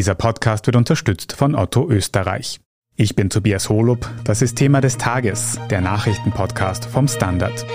Dieser 0.00 0.14
Podcast 0.14 0.64
wird 0.64 0.76
unterstützt 0.76 1.34
von 1.34 1.54
Otto 1.54 1.86
Österreich. 1.90 2.58
Ich 2.96 3.16
bin 3.16 3.28
Tobias 3.28 3.68
Holub, 3.68 4.08
das 4.24 4.40
ist 4.40 4.56
Thema 4.56 4.80
des 4.80 4.96
Tages, 4.96 5.60
der 5.68 5.82
Nachrichtenpodcast 5.82 6.86
vom 6.86 7.06
Standard. 7.06 7.66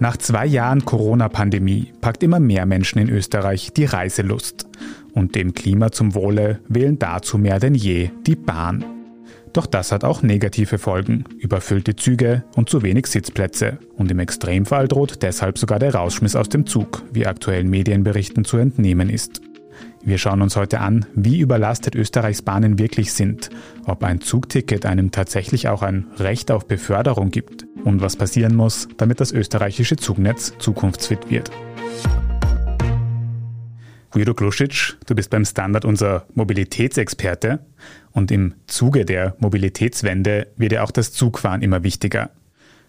Nach 0.00 0.16
zwei 0.16 0.46
Jahren 0.46 0.84
Corona-Pandemie 0.84 1.92
packt 2.00 2.24
immer 2.24 2.40
mehr 2.40 2.66
Menschen 2.66 2.98
in 2.98 3.10
Österreich 3.10 3.72
die 3.72 3.84
Reiselust. 3.84 4.66
Und 5.12 5.36
dem 5.36 5.54
Klima 5.54 5.92
zum 5.92 6.16
Wohle 6.16 6.58
wählen 6.66 6.98
dazu 6.98 7.38
mehr 7.38 7.60
denn 7.60 7.76
je 7.76 8.10
die 8.26 8.34
Bahn. 8.34 9.01
Doch 9.52 9.66
das 9.66 9.92
hat 9.92 10.04
auch 10.04 10.22
negative 10.22 10.78
Folgen. 10.78 11.24
Überfüllte 11.38 11.94
Züge 11.94 12.44
und 12.56 12.70
zu 12.70 12.82
wenig 12.82 13.06
Sitzplätze. 13.06 13.78
Und 13.96 14.10
im 14.10 14.18
Extremfall 14.18 14.88
droht 14.88 15.22
deshalb 15.22 15.58
sogar 15.58 15.78
der 15.78 15.94
Rausschmiss 15.94 16.36
aus 16.36 16.48
dem 16.48 16.66
Zug, 16.66 17.02
wie 17.12 17.26
aktuellen 17.26 17.68
Medienberichten 17.68 18.44
zu 18.44 18.56
entnehmen 18.56 19.10
ist. 19.10 19.42
Wir 20.04 20.18
schauen 20.18 20.42
uns 20.42 20.56
heute 20.56 20.80
an, 20.80 21.06
wie 21.14 21.38
überlastet 21.38 21.94
Österreichs 21.94 22.42
Bahnen 22.42 22.78
wirklich 22.78 23.12
sind, 23.12 23.50
ob 23.86 24.02
ein 24.02 24.20
Zugticket 24.20 24.84
einem 24.84 25.12
tatsächlich 25.12 25.68
auch 25.68 25.82
ein 25.82 26.06
Recht 26.18 26.50
auf 26.50 26.66
Beförderung 26.66 27.30
gibt 27.30 27.66
und 27.84 28.00
was 28.00 28.16
passieren 28.16 28.56
muss, 28.56 28.88
damit 28.96 29.20
das 29.20 29.32
österreichische 29.32 29.96
Zugnetz 29.96 30.54
zukunftsfit 30.58 31.30
wird. 31.30 31.50
Guido 34.12 34.34
Klusic, 34.34 34.96
du 35.06 35.14
bist 35.14 35.30
beim 35.30 35.46
Standard 35.46 35.86
unser 35.86 36.26
Mobilitätsexperte 36.34 37.60
und 38.10 38.30
im 38.30 38.54
Zuge 38.66 39.06
der 39.06 39.34
Mobilitätswende 39.38 40.48
wird 40.56 40.72
ja 40.72 40.82
auch 40.82 40.90
das 40.90 41.12
Zugfahren 41.12 41.62
immer 41.62 41.82
wichtiger. 41.82 42.28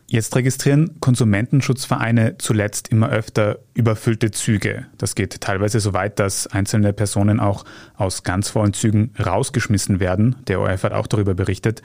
Jetzt 0.06 0.36
registrieren 0.36 1.00
Konsumentenschutzvereine 1.00 2.38
zuletzt 2.40 2.90
immer 2.90 3.10
öfter 3.10 3.60
überfüllte 3.74 4.32
Züge. 4.32 4.86
Das 4.98 5.16
geht 5.16 5.40
teilweise 5.40 5.80
so 5.80 5.94
weit, 5.94 6.20
dass 6.20 6.46
einzelne 6.48 6.92
Personen 6.92 7.40
auch 7.40 7.64
aus 7.96 8.24
ganz 8.24 8.50
vollen 8.50 8.74
Zügen 8.74 9.14
rausgeschmissen 9.18 10.02
werden. 10.02 10.36
Der 10.48 10.60
ORF 10.60 10.84
hat 10.84 10.92
auch 10.92 11.08
darüber 11.08 11.36
berichtet. 11.36 11.82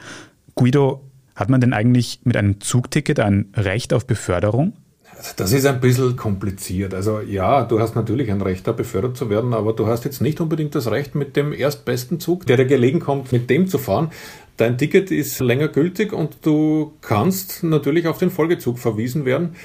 Guido, 0.56 1.08
hat 1.36 1.48
man 1.48 1.60
denn 1.60 1.72
eigentlich 1.72 2.22
mit 2.24 2.36
einem 2.36 2.60
Zugticket 2.60 3.20
ein 3.20 3.52
Recht 3.54 3.92
auf 3.92 4.04
Beförderung? 4.04 4.72
Das 5.36 5.52
ist 5.52 5.66
ein 5.66 5.80
bisschen 5.80 6.16
kompliziert. 6.16 6.94
Also 6.94 7.20
ja, 7.20 7.64
du 7.64 7.80
hast 7.80 7.96
natürlich 7.96 8.30
ein 8.30 8.40
Recht, 8.40 8.66
da 8.66 8.72
befördert 8.72 9.16
zu 9.16 9.30
werden, 9.30 9.52
aber 9.52 9.72
du 9.72 9.86
hast 9.86 10.04
jetzt 10.04 10.20
nicht 10.20 10.40
unbedingt 10.40 10.74
das 10.74 10.90
Recht, 10.90 11.14
mit 11.14 11.34
dem 11.36 11.52
erstbesten 11.52 12.20
Zug, 12.20 12.46
der 12.46 12.56
dir 12.56 12.66
gelegen 12.66 13.00
kommt, 13.00 13.32
mit 13.32 13.50
dem 13.50 13.66
zu 13.66 13.78
fahren. 13.78 14.10
Dein 14.58 14.78
Ticket 14.78 15.10
ist 15.10 15.40
länger 15.40 15.68
gültig 15.68 16.12
und 16.12 16.38
du 16.42 16.92
kannst 17.00 17.62
natürlich 17.62 18.06
auf 18.06 18.18
den 18.18 18.30
Folgezug 18.30 18.78
verwiesen 18.78 19.24
werden. 19.24 19.56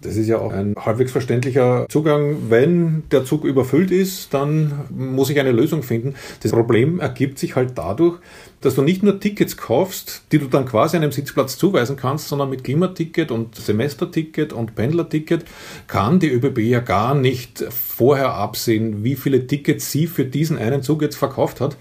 Das 0.00 0.16
ist 0.16 0.28
ja 0.28 0.38
auch 0.38 0.52
ein 0.52 0.76
halbwegs 0.78 1.10
verständlicher 1.10 1.86
Zugang. 1.88 2.50
Wenn 2.50 3.02
der 3.10 3.24
Zug 3.24 3.44
überfüllt 3.44 3.90
ist, 3.90 4.32
dann 4.32 4.84
muss 4.90 5.28
ich 5.28 5.40
eine 5.40 5.50
Lösung 5.50 5.82
finden. 5.82 6.14
Das 6.42 6.52
Problem 6.52 7.00
ergibt 7.00 7.38
sich 7.38 7.56
halt 7.56 7.72
dadurch, 7.76 8.18
dass 8.60 8.76
du 8.76 8.82
nicht 8.82 9.02
nur 9.02 9.18
Tickets 9.18 9.56
kaufst, 9.56 10.22
die 10.30 10.38
du 10.38 10.46
dann 10.46 10.66
quasi 10.66 10.96
einem 10.96 11.10
Sitzplatz 11.10 11.58
zuweisen 11.58 11.96
kannst, 11.96 12.28
sondern 12.28 12.50
mit 12.50 12.62
Klimaticket 12.62 13.32
und 13.32 13.56
Semesterticket 13.56 14.52
und 14.52 14.76
Pendlerticket 14.76 15.44
kann 15.88 16.20
die 16.20 16.30
ÖBB 16.30 16.58
ja 16.58 16.80
gar 16.80 17.16
nicht 17.16 17.64
vorher 17.70 18.34
absehen, 18.34 19.02
wie 19.02 19.16
viele 19.16 19.48
Tickets 19.48 19.90
sie 19.90 20.06
für 20.06 20.24
diesen 20.24 20.58
einen 20.58 20.82
Zug 20.82 21.02
jetzt 21.02 21.16
verkauft 21.16 21.60
hat. 21.60 21.76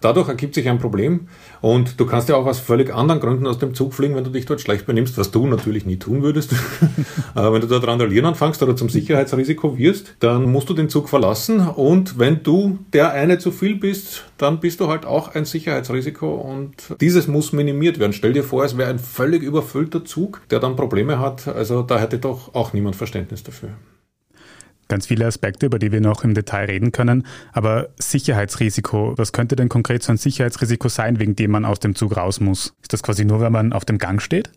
Dadurch 0.00 0.28
ergibt 0.28 0.54
sich 0.54 0.68
ein 0.68 0.78
Problem 0.78 1.28
und 1.60 2.00
du 2.00 2.06
kannst 2.06 2.28
ja 2.28 2.36
auch 2.36 2.46
aus 2.46 2.58
völlig 2.58 2.94
anderen 2.94 3.20
Gründen 3.20 3.46
aus 3.46 3.58
dem 3.58 3.74
Zug 3.74 3.94
fliegen, 3.94 4.14
wenn 4.14 4.24
du 4.24 4.30
dich 4.30 4.46
dort 4.46 4.60
schlecht 4.60 4.86
benimmst, 4.86 5.18
was 5.18 5.30
du 5.30 5.46
natürlich 5.46 5.86
nie 5.86 5.98
tun 5.98 6.22
würdest. 6.22 6.54
wenn 7.34 7.60
du 7.60 7.66
dort 7.66 7.86
randalieren 7.86 8.26
anfängst 8.26 8.62
oder 8.62 8.76
zum 8.76 8.88
Sicherheitsrisiko 8.88 9.76
wirst, 9.78 10.14
dann 10.20 10.50
musst 10.50 10.68
du 10.68 10.74
den 10.74 10.88
Zug 10.88 11.08
verlassen 11.08 11.60
und 11.60 12.18
wenn 12.18 12.42
du 12.42 12.78
der 12.92 13.12
eine 13.12 13.38
zu 13.38 13.50
viel 13.50 13.76
bist, 13.76 14.24
dann 14.38 14.60
bist 14.60 14.80
du 14.80 14.88
halt 14.88 15.04
auch 15.04 15.34
ein 15.34 15.44
Sicherheitsrisiko 15.44 16.34
und 16.34 16.74
dieses 17.00 17.28
muss 17.28 17.52
minimiert 17.52 17.98
werden. 17.98 18.12
Stell 18.12 18.32
dir 18.32 18.44
vor, 18.44 18.64
es 18.64 18.76
wäre 18.76 18.90
ein 18.90 18.98
völlig 18.98 19.42
überfüllter 19.42 20.04
Zug, 20.04 20.40
der 20.50 20.60
dann 20.60 20.76
Probleme 20.76 21.18
hat. 21.18 21.48
Also 21.48 21.82
da 21.82 21.98
hätte 21.98 22.18
doch 22.18 22.54
auch 22.54 22.72
niemand 22.72 22.96
Verständnis 22.96 23.42
dafür 23.42 23.70
ganz 24.90 25.06
viele 25.06 25.24
Aspekte, 25.24 25.66
über 25.66 25.78
die 25.78 25.92
wir 25.92 26.02
noch 26.02 26.24
im 26.24 26.34
Detail 26.34 26.66
reden 26.66 26.92
können. 26.92 27.26
Aber 27.52 27.88
Sicherheitsrisiko, 27.98 29.14
was 29.16 29.32
könnte 29.32 29.56
denn 29.56 29.70
konkret 29.70 30.02
so 30.02 30.12
ein 30.12 30.18
Sicherheitsrisiko 30.18 30.88
sein, 30.88 31.18
wegen 31.18 31.34
dem 31.34 31.52
man 31.52 31.64
aus 31.64 31.80
dem 31.80 31.94
Zug 31.94 32.16
raus 32.16 32.40
muss? 32.40 32.74
Ist 32.82 32.92
das 32.92 33.02
quasi 33.02 33.24
nur, 33.24 33.40
wenn 33.40 33.52
man 33.52 33.72
auf 33.72 33.86
dem 33.86 33.96
Gang 33.96 34.20
steht? 34.20 34.50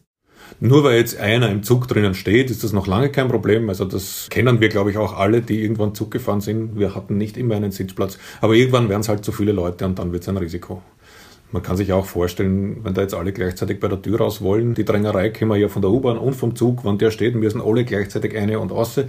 Nur 0.60 0.84
weil 0.84 0.98
jetzt 0.98 1.18
einer 1.18 1.50
im 1.50 1.64
Zug 1.64 1.88
drinnen 1.88 2.14
steht, 2.14 2.52
ist 2.52 2.64
das 2.64 2.74
noch 2.74 2.88
lange 2.88 3.10
kein 3.10 3.28
Problem. 3.28 3.70
Also 3.70 3.86
das 3.86 4.28
kennen 4.30 4.60
wir, 4.60 4.70
glaube 4.70 4.92
ich, 4.92 4.98
auch 4.98 5.18
alle, 5.18 5.42
die 5.42 5.62
irgendwann 5.62 5.96
Zug 5.96 6.12
gefahren 6.12 6.42
sind. 6.42 6.78
Wir 6.78 6.96
hatten 6.96 7.18
nicht 7.18 7.38
immer 7.38 7.56
einen 7.56 7.72
Sitzplatz. 7.72 8.18
Aber 8.42 8.54
irgendwann 8.54 8.90
werden 8.90 9.02
es 9.02 9.10
halt 9.10 9.24
zu 9.24 9.32
viele 9.32 9.52
Leute 9.52 9.86
und 9.86 10.00
dann 10.00 10.12
wird 10.12 10.24
es 10.24 10.30
ein 10.30 10.38
Risiko. 10.38 10.82
Man 11.52 11.62
kann 11.62 11.78
sich 11.78 11.94
auch 11.94 12.06
vorstellen, 12.06 12.84
wenn 12.84 12.96
da 12.96 13.02
jetzt 13.02 13.14
alle 13.14 13.32
gleichzeitig 13.32 13.80
bei 13.80 13.88
der 13.88 14.02
Tür 14.02 14.18
raus 14.18 14.42
wollen, 14.42 14.74
die 14.74 14.86
Drängerei 14.86 15.32
wir 15.40 15.56
ja 15.56 15.68
von 15.68 15.84
der 15.84 15.92
U-Bahn 15.92 16.18
und 16.18 16.34
vom 16.34 16.56
Zug, 16.56 16.84
wenn 16.84 16.98
der 16.98 17.12
steht, 17.12 17.36
müssen 17.36 17.62
alle 17.62 17.86
gleichzeitig 17.86 18.36
eine 18.36 18.60
und 18.60 18.72
außer. 18.72 19.06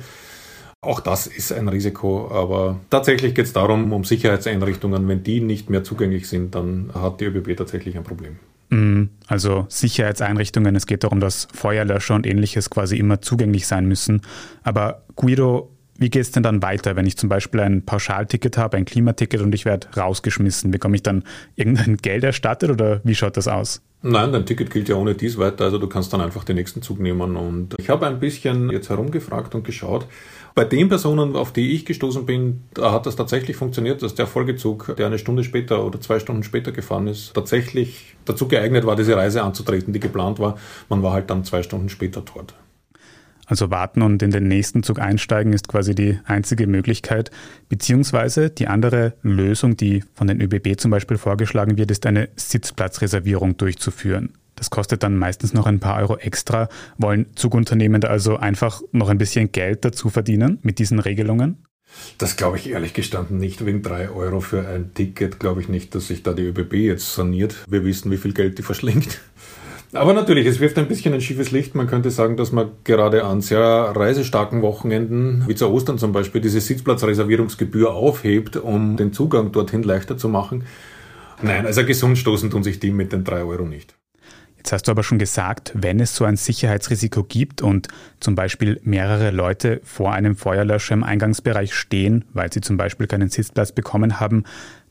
Auch 0.85 1.01
das 1.01 1.27
ist 1.27 1.53
ein 1.53 1.69
Risiko, 1.69 2.31
aber 2.31 2.79
tatsächlich 2.91 3.35
geht 3.35 3.47
es 3.47 3.53
darum, 3.53 3.93
um 3.93 4.05
Sicherheitseinrichtungen. 4.05 5.09
Wenn 5.09 5.23
die 5.23 5.41
nicht 5.41 5.71
mehr 5.71 5.83
zugänglich 5.83 6.29
sind, 6.29 6.55
dann 6.55 6.91
hat 6.95 7.21
die 7.21 7.25
ÖBB 7.25 7.57
tatsächlich 7.57 7.97
ein 7.97 8.05
Problem. 8.05 8.37
Mhm. 8.71 9.11
Also 9.27 9.67
Sicherheitseinrichtungen, 9.69 10.77
es 10.77 10.87
geht 10.87 11.05
darum, 11.05 11.21
dass 11.21 11.49
Feuerlöscher 11.55 12.15
und 12.15 12.27
ähnliches 12.27 12.71
quasi 12.71 12.99
immer 12.99 13.21
zugänglich 13.21 13.67
sein 13.67 13.87
müssen. 13.87 14.23
Aber 14.63 15.05
Guido, 15.17 15.71
wie 15.97 16.11
geht 16.11 16.23
es 16.23 16.33
denn 16.33 16.43
dann 16.43 16.63
weiter, 16.63 16.97
wenn 16.97 17.07
ich 17.07 17.17
zum 17.17 17.29
Beispiel 17.29 17.61
ein 17.61 17.85
Pauschalticket 17.85 18.59
habe, 18.59 18.77
ein 18.77 18.85
Klimaticket 18.85 19.41
und 19.41 19.55
ich 19.55 19.65
werde 19.65 19.87
rausgeschmissen? 19.97 20.71
Bekomme 20.71 20.97
ich 20.97 21.03
dann 21.03 21.25
irgendein 21.55 21.97
Geld 21.97 22.25
erstattet 22.25 22.71
oder 22.71 23.01
wie 23.05 23.15
schaut 23.15 23.37
das 23.37 23.49
aus? 23.49 23.81
Nein, 24.07 24.33
dein 24.33 24.45
Ticket 24.45 24.71
gilt 24.71 24.91
ja 24.91 24.97
ohne 24.97 25.15
dies 25.15 25.39
weiter, 25.39 25.65
also 25.65 25.79
du 25.79 25.87
kannst 25.87 26.13
dann 26.13 26.21
einfach 26.21 26.45
den 26.45 26.57
nächsten 26.57 26.83
Zug 26.83 27.01
nehmen. 27.01 27.37
Und 27.37 27.75
ich 27.79 27.89
habe 27.89 28.07
ein 28.07 28.21
bisschen 28.21 28.69
jetzt 28.69 28.91
herumgefragt 28.91 29.55
und 29.55 29.65
geschaut. 29.65 30.07
Bei 30.55 30.67
den 30.67 30.91
Personen, 30.91 31.35
auf 31.35 31.55
die 31.55 31.73
ich 31.73 31.87
gestoßen 31.87 32.27
bin, 32.27 32.65
da 32.75 32.93
hat 32.93 33.07
das 33.07 33.17
tatsächlich 33.17 33.57
funktioniert, 33.57 34.03
dass 34.03 34.15
der 34.15 34.27
Folgezug, 34.27 34.95
der 34.99 35.07
eine 35.07 35.19
Stunde 35.19 35.43
später 35.43 35.87
oder 35.87 36.03
zwei 36.03 36.19
Stunden 36.19 36.43
später 36.43 36.71
gefahren 36.71 37.07
ist, 37.07 37.33
tatsächlich 37.33 38.15
dazu 38.27 38.47
geeignet 38.47 38.85
war, 38.85 38.95
diese 38.95 39.17
Reise 39.17 39.43
anzutreten, 39.43 39.95
die 39.95 40.01
geplant 40.01 40.39
war. 40.39 40.59
Man 40.91 41.03
war 41.03 41.15
halt 41.15 41.31
dann 41.31 41.43
zwei 41.43 41.63
Stunden 41.63 41.89
später 41.89 42.23
dort. 42.35 42.53
Also 43.47 43.71
warten 43.71 44.03
und 44.03 44.23
in 44.23 44.31
den 44.31 44.49
nächsten 44.49 44.83
Zug 44.83 44.99
einsteigen 44.99 45.53
ist 45.53 45.69
quasi 45.69 45.95
die 45.95 46.19
einzige 46.25 46.67
Möglichkeit. 46.67 47.31
Beziehungsweise 47.69 48.51
die 48.51 48.69
andere 48.69 49.15
Lösung, 49.23 49.77
die 49.77 50.03
von 50.15 50.27
den 50.27 50.41
ÖBB 50.41 50.79
zum 50.79 50.91
Beispiel 50.91 51.19
vorgeschlagen 51.19 51.77
wird, 51.77 51.91
ist 51.91 52.07
eine 52.07 52.29
Sitzplatzreservierung 52.37 53.57
durchzuführen. 53.57 54.33
Das 54.57 54.71
kostet 54.71 55.03
dann 55.03 55.17
meistens 55.17 55.53
noch 55.53 55.67
ein 55.67 55.81
paar 55.81 55.99
Euro 56.01 56.17
extra. 56.17 56.69
Wollen 56.97 57.27
Zugunternehmen 57.35 58.01
da 58.01 58.09
also 58.09 58.37
einfach 58.37 58.83
noch 58.93 59.09
ein 59.09 59.19
bisschen 59.19 59.53
Geld 59.53 59.85
dazu 59.85 60.11
verdienen 60.11 60.59
mit 60.63 60.79
diesen 60.79 61.01
Regelungen? 61.01 61.59
Das 62.19 62.37
glaube 62.37 62.57
ich 62.57 62.71
ehrlich 62.71 62.95
gestanden 62.95 63.39
nicht. 63.39 63.65
Wegen 63.65 63.83
drei 63.83 64.09
Euro 64.09 64.41
für 64.41 64.67
ein 64.67 64.95
Ticket 64.95 65.39
glaube 65.39 65.61
ich 65.61 65.69
nicht, 65.69 65.95
dass 65.95 66.09
sich 66.09 66.23
da 66.23 66.33
die 66.33 66.43
ÖBB 66.43 66.75
jetzt 66.75 67.15
saniert. 67.15 67.57
Wir 67.69 67.85
wissen, 67.85 68.11
wie 68.11 68.17
viel 68.17 68.33
Geld 68.33 68.59
die 68.59 68.63
verschlingt. 68.63 69.21
Aber 69.95 70.13
natürlich, 70.13 70.47
es 70.47 70.59
wirft 70.59 70.77
ein 70.79 70.89
bisschen 70.89 71.15
ein 71.15 71.21
schiefes 71.21 71.53
Licht. 71.53 71.75
Man 71.75 71.87
könnte 71.87 72.11
sagen, 72.11 72.37
dass 72.37 72.51
man 72.51 72.71
gerade 72.83 73.25
an 73.25 73.41
sehr 73.41 73.61
reisestarken 73.61 74.61
Wochenenden, 74.61 75.45
wie 75.47 75.55
zu 75.55 75.71
Ostern 75.71 75.99
zum 75.99 76.13
Beispiel, 76.13 76.41
diese 76.41 76.61
Sitzplatzreservierungsgebühr 76.61 77.93
aufhebt, 77.93 78.57
um 78.57 78.97
den 78.97 79.13
Zugang 79.13 79.53
dorthin 79.53 79.85
leichter 79.85 80.19
zu 80.19 80.29
machen. 80.29 80.65
Nein, 81.43 81.65
also 81.67 81.85
gesund 81.85 82.19
stoßen 82.19 82.51
tun 82.51 82.65
sich 82.65 82.81
die 82.81 82.91
mit 82.91 83.13
den 83.13 83.23
drei 83.23 83.45
Euro 83.45 83.65
nicht. 83.65 83.95
Jetzt 84.57 84.73
hast 84.73 84.89
du 84.89 84.93
aber 84.93 85.03
schon 85.03 85.19
gesagt, 85.19 85.73
wenn 85.75 86.01
es 86.01 86.17
so 86.17 86.25
ein 86.25 86.37
Sicherheitsrisiko 86.37 87.23
gibt 87.23 87.61
und 87.61 87.89
zum 88.19 88.35
Beispiel 88.35 88.81
mehrere 88.83 89.31
Leute 89.31 89.81
vor 89.85 90.15
einem 90.15 90.37
Feuerlöscher 90.37 90.95
im 90.95 91.05
Eingangsbereich 91.05 91.75
stehen, 91.75 92.25
weil 92.33 92.51
sie 92.51 92.63
zum 92.63 92.79
Beispiel 92.79 93.07
keinen 93.07 93.29
Sitzplatz 93.29 93.73
bekommen 93.73 94.21
haben, 94.21 94.45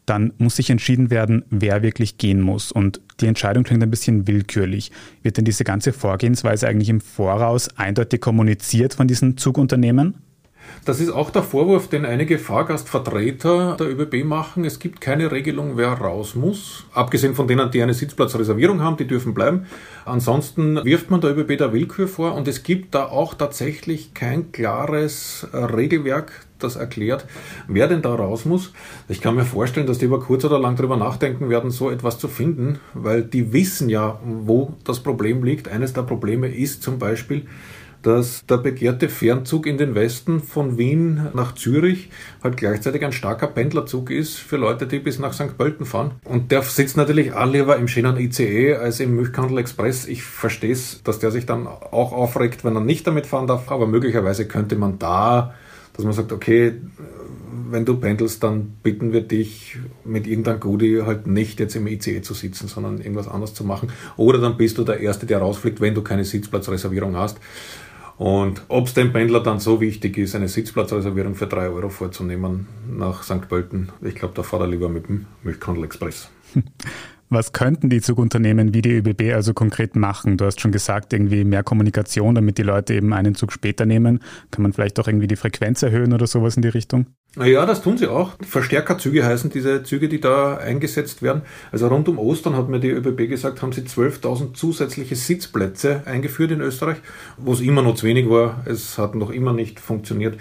dann 0.05 0.33
muss 0.37 0.57
sich 0.57 0.69
entschieden 0.69 1.09
werden, 1.09 1.45
wer 1.49 1.81
wirklich 1.81 2.17
gehen 2.17 2.41
muss. 2.41 2.71
Und 2.71 3.01
die 3.19 3.27
Entscheidung 3.27 3.63
klingt 3.63 3.83
ein 3.83 3.91
bisschen 3.91 4.27
willkürlich. 4.27 4.91
Wird 5.21 5.37
denn 5.37 5.45
diese 5.45 5.63
ganze 5.63 5.93
Vorgehensweise 5.93 6.67
eigentlich 6.67 6.89
im 6.89 7.01
Voraus 7.01 7.69
eindeutig 7.77 8.21
kommuniziert 8.21 8.93
von 8.93 9.07
diesen 9.07 9.37
Zugunternehmen? 9.37 10.15
Das 10.85 10.99
ist 10.99 11.09
auch 11.09 11.29
der 11.29 11.43
Vorwurf, 11.43 11.87
den 11.87 12.05
einige 12.05 12.37
Fahrgastvertreter 12.39 13.77
der 13.77 13.87
ÖBB 13.87 14.25
machen. 14.25 14.65
Es 14.65 14.79
gibt 14.79 15.01
keine 15.01 15.31
Regelung, 15.31 15.77
wer 15.77 15.89
raus 15.89 16.35
muss. 16.35 16.85
Abgesehen 16.93 17.35
von 17.35 17.47
denen, 17.47 17.71
die 17.71 17.81
eine 17.81 17.93
Sitzplatzreservierung 17.93 18.81
haben, 18.81 18.97
die 18.97 19.07
dürfen 19.07 19.33
bleiben. 19.33 19.65
Ansonsten 20.05 20.83
wirft 20.83 21.09
man 21.09 21.21
der 21.21 21.37
ÖBB 21.37 21.57
der 21.57 21.73
Willkür 21.73 22.07
vor 22.07 22.33
und 22.35 22.47
es 22.47 22.63
gibt 22.63 22.95
da 22.95 23.05
auch 23.05 23.33
tatsächlich 23.33 24.13
kein 24.13 24.51
klares 24.51 25.47
Regelwerk, 25.53 26.42
das 26.63 26.75
erklärt, 26.75 27.25
wer 27.67 27.87
denn 27.87 28.01
da 28.01 28.15
raus 28.15 28.45
muss. 28.45 28.73
Ich 29.09 29.21
kann 29.21 29.35
mir 29.35 29.45
vorstellen, 29.45 29.87
dass 29.87 29.99
die 29.99 30.05
über 30.05 30.19
kurz 30.19 30.45
oder 30.45 30.59
lang 30.59 30.75
darüber 30.75 30.97
nachdenken 30.97 31.49
werden, 31.49 31.71
so 31.71 31.89
etwas 31.89 32.17
zu 32.17 32.27
finden, 32.27 32.79
weil 32.93 33.23
die 33.23 33.53
wissen 33.53 33.89
ja, 33.89 34.19
wo 34.23 34.73
das 34.83 35.01
Problem 35.01 35.43
liegt. 35.43 35.67
Eines 35.67 35.93
der 35.93 36.03
Probleme 36.03 36.47
ist 36.47 36.83
zum 36.83 36.99
Beispiel, 36.99 37.45
dass 38.03 38.45
der 38.45 38.57
begehrte 38.57 39.09
Fernzug 39.09 39.65
in 39.65 39.77
den 39.77 39.95
Westen 39.95 40.41
von 40.41 40.77
Wien 40.77 41.29
nach 41.33 41.55
Zürich 41.55 42.09
halt 42.43 42.57
gleichzeitig 42.57 43.03
ein 43.03 43.13
starker 43.13 43.47
Pendlerzug 43.47 44.11
ist 44.11 44.37
für 44.37 44.57
Leute, 44.57 44.85
die 44.85 44.99
bis 44.99 45.19
nach 45.19 45.33
St. 45.33 45.57
Pölten 45.57 45.85
fahren. 45.85 46.11
Und 46.25 46.51
der 46.51 46.61
sitzt 46.61 46.97
natürlich 46.97 47.33
auch 47.33 47.51
lieber 47.51 47.77
im 47.77 47.87
schönen 47.87 48.17
ICE 48.17 48.75
als 48.75 48.99
im 48.99 49.15
Milchkandel 49.15 49.57
Express. 49.57 50.05
Ich 50.05 50.23
verstehe 50.23 50.73
es, 50.73 51.01
dass 51.03 51.19
der 51.19 51.31
sich 51.31 51.45
dann 51.45 51.65
auch 51.65 52.11
aufregt, 52.11 52.65
wenn 52.65 52.75
er 52.75 52.81
nicht 52.81 53.07
damit 53.07 53.25
fahren 53.25 53.47
darf, 53.47 53.71
aber 53.71 53.87
möglicherweise 53.87 54.47
könnte 54.47 54.75
man 54.75 54.99
da, 54.99 55.53
dass 55.93 56.05
man 56.05 56.13
sagt, 56.13 56.31
okay, 56.31 56.73
wenn 57.69 57.85
du 57.85 57.97
pendelst, 57.97 58.43
dann 58.43 58.73
bitten 58.83 59.13
wir 59.13 59.21
dich, 59.21 59.77
mit 60.03 60.27
irgendeinem 60.27 60.59
Goodie 60.59 61.01
halt 61.03 61.27
nicht 61.27 61.59
jetzt 61.59 61.75
im 61.75 61.87
ICE 61.87 62.21
zu 62.21 62.33
sitzen, 62.33 62.67
sondern 62.67 62.99
irgendwas 62.99 63.27
anderes 63.27 63.53
zu 63.53 63.63
machen. 63.63 63.89
Oder 64.17 64.39
dann 64.39 64.57
bist 64.57 64.77
du 64.77 64.83
der 64.83 64.99
Erste, 64.99 65.25
der 65.25 65.39
rausfliegt, 65.39 65.81
wenn 65.81 65.95
du 65.95 66.01
keine 66.01 66.23
Sitzplatzreservierung 66.23 67.15
hast. 67.15 67.39
Und 68.17 68.61
ob 68.67 68.87
es 68.87 68.93
dem 68.93 69.11
Pendler 69.11 69.41
dann 69.41 69.59
so 69.59 69.81
wichtig 69.81 70.17
ist, 70.17 70.35
eine 70.35 70.47
Sitzplatzreservierung 70.47 71.35
für 71.35 71.47
drei 71.47 71.69
Euro 71.69 71.89
vorzunehmen 71.89 72.67
nach 72.87 73.23
St. 73.23 73.49
Pölten, 73.49 73.91
ich 74.01 74.15
glaube, 74.15 74.35
da 74.35 74.43
fahrt 74.43 74.63
er 74.63 74.67
lieber 74.67 74.89
mit 74.89 75.07
dem 75.07 75.25
Milchkandel 75.41 75.83
Express. 75.85 76.29
Was 77.33 77.51
könnten 77.51 77.89
die 77.89 77.99
Zugunternehmen 77.99 78.75
wie 78.75 78.83
die 78.83 78.91
ÖBB 78.91 79.33
also 79.33 79.55
konkret 79.55 79.95
machen? 79.95 80.37
Du 80.37 80.45
hast 80.45 80.61
schon 80.61 80.71
gesagt, 80.71 81.13
irgendwie 81.13 81.43
mehr 81.43 81.63
Kommunikation, 81.63 82.35
damit 82.35 82.59
die 82.59 82.63
Leute 82.63 82.93
eben 82.93 83.11
einen 83.11 83.33
Zug 83.33 83.51
später 83.51 83.87
nehmen. 83.87 84.19
Kann 84.51 84.61
man 84.61 84.71
vielleicht 84.71 84.99
auch 84.99 85.07
irgendwie 85.07 85.25
die 85.25 85.35
Frequenz 85.35 85.81
erhöhen 85.81 86.13
oder 86.13 86.27
sowas 86.27 86.57
in 86.57 86.61
die 86.61 86.67
Richtung? 86.67 87.07
Ja, 87.43 87.65
das 87.65 87.81
tun 87.81 87.97
sie 87.97 88.05
auch. 88.05 88.33
Verstärkerzüge 88.47 89.25
heißen 89.25 89.49
diese 89.49 89.81
Züge, 89.81 90.09
die 90.09 90.21
da 90.21 90.57
eingesetzt 90.57 91.23
werden. 91.23 91.41
Also 91.71 91.87
rund 91.87 92.07
um 92.07 92.19
Ostern 92.19 92.55
hat 92.55 92.69
mir 92.69 92.79
die 92.79 92.91
ÖBB 92.91 93.27
gesagt, 93.27 93.63
haben 93.63 93.71
sie 93.71 93.81
12.000 93.81 94.53
zusätzliche 94.53 95.15
Sitzplätze 95.15 96.03
eingeführt 96.05 96.51
in 96.51 96.61
Österreich, 96.61 96.97
wo 97.37 97.53
es 97.53 97.61
immer 97.61 97.81
noch 97.81 97.95
zu 97.95 98.05
wenig 98.05 98.29
war. 98.29 98.61
Es 98.65 98.99
hat 98.99 99.15
noch 99.15 99.31
immer 99.31 99.53
nicht 99.53 99.79
funktioniert. 99.79 100.37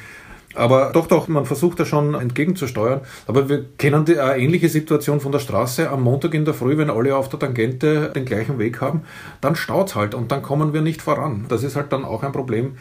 Aber 0.55 0.91
doch, 0.93 1.07
doch, 1.07 1.29
man 1.29 1.47
versucht 1.47 1.81
da 1.81 1.85
schon 1.85 2.15
entgegenzusteuern. 2.15 3.01
Aber 3.27 3.49
wir 3.49 3.65
kennen 3.79 4.05
die 4.05 4.19
eine 4.19 4.43
ähnliche 4.43 4.69
Situation 4.69 5.21
von 5.21 5.33
der 5.33 5.39
Straße. 5.39 5.91
Am 5.91 6.03
Montag 6.03 6.35
in 6.35 6.45
der 6.45 6.55
Früh, 6.55 6.77
wenn 6.77 6.91
alle 6.91 7.17
auf 7.17 7.29
der 7.29 7.39
Tangente 7.39 8.11
den 8.15 8.25
gleichen 8.25 8.59
Weg 8.59 8.81
haben, 8.81 9.03
dann 9.41 9.57
staut 9.57 9.95
halt 9.95 10.15
und 10.15 10.33
dann 10.33 10.43
kommen 10.43 10.73
wir 10.73 10.83
nicht 10.83 11.03
voran. 11.03 11.47
Das 11.49 11.63
ist 11.63 11.77
halt 11.77 11.93
dann 11.93 12.05
auch 12.05 12.23
ein 12.23 12.33
Problem 12.33 12.77